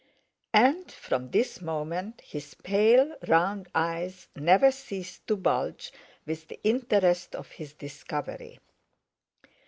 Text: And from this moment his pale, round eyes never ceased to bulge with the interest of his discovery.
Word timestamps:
And 0.55 0.91
from 0.91 1.29
this 1.29 1.61
moment 1.61 2.21
his 2.21 2.55
pale, 2.55 3.15
round 3.27 3.69
eyes 3.75 4.29
never 4.35 4.71
ceased 4.71 5.27
to 5.27 5.35
bulge 5.37 5.93
with 6.25 6.47
the 6.47 6.59
interest 6.63 7.35
of 7.35 7.51
his 7.51 7.73
discovery. 7.75 8.57